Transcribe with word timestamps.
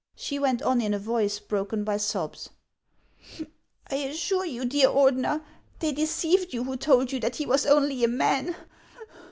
She 0.15 0.39
went 0.39 0.63
on 0.63 0.81
in 0.81 0.95
a 0.95 0.97
voice 0.97 1.37
broken 1.39 1.83
by 1.83 1.97
sobs:" 1.97 2.49
I 3.91 3.97
assure 3.97 4.47
you, 4.47 4.65
dear 4.65 4.87
Ordener, 4.87 5.43
they 5.77 5.91
deceived 5.91 6.55
you 6.55 6.63
who 6.63 6.75
told 6.75 7.11
you 7.11 7.19
that 7.19 7.35
he 7.35 7.45
was 7.45 7.67
only 7.67 8.03
a 8.03 8.07
man. 8.07 8.55